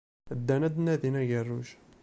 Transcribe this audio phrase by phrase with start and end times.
[0.37, 1.67] Ddan ad d-nadin agerruj.